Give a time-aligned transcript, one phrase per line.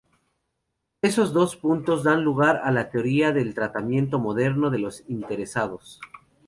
[1.03, 5.99] Esos dos puntos dan lugar a la teoría del tratamiento moderno de los "interesados".